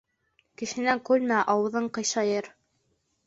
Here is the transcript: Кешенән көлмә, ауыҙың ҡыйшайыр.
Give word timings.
Кешенән 0.61 1.01
көлмә, 1.09 1.41
ауыҙың 1.55 1.91
ҡыйшайыр. 1.99 2.49